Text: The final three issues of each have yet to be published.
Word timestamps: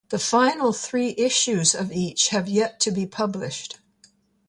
The 0.09 0.17
final 0.17 0.73
three 0.73 1.13
issues 1.15 1.75
of 1.75 1.91
each 1.91 2.29
have 2.29 2.47
yet 2.49 2.79
to 2.79 2.91
be 2.91 3.05
published. 3.05 3.77